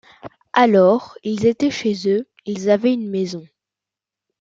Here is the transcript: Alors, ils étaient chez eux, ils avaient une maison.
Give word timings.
Alors, 0.53 1.15
ils 1.23 1.45
étaient 1.45 1.69
chez 1.69 1.93
eux, 2.11 2.27
ils 2.47 2.71
avaient 2.71 2.91
une 2.95 3.11
maison. 3.11 3.45